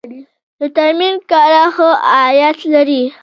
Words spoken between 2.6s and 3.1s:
لري